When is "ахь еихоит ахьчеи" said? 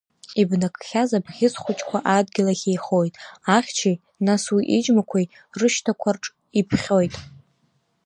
2.51-3.95